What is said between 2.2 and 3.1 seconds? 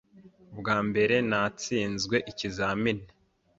ikizamini.